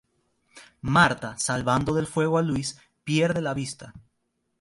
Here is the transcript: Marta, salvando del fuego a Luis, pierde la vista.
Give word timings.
Marta, 0.81 1.37
salvando 1.37 1.93
del 1.93 2.07
fuego 2.07 2.39
a 2.39 2.41
Luis, 2.41 2.81
pierde 3.03 3.39
la 3.39 3.53
vista. 3.53 3.93